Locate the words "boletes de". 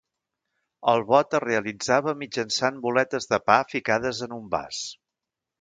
2.87-3.41